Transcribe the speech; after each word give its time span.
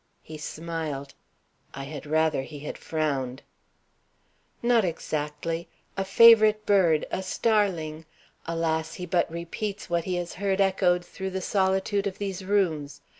He 0.23 0.39
smiled; 0.39 1.13
I 1.75 1.83
had 1.83 2.07
rather 2.07 2.41
he 2.41 2.61
had 2.61 2.75
frowned. 2.75 3.43
"Not 4.63 4.83
exactly. 4.83 5.67
A 5.95 6.03
favorite 6.03 6.65
bird, 6.65 7.05
a 7.11 7.21
starling. 7.21 8.05
Alas! 8.47 8.95
he 8.95 9.05
but 9.05 9.29
repeats 9.31 9.91
what 9.91 10.05
he 10.05 10.15
has 10.15 10.33
heard 10.41 10.59
echoed 10.59 11.05
through 11.05 11.29
the 11.29 11.39
solitude 11.41 12.07
of 12.07 12.17
these 12.17 12.43
rooms. 12.43 13.01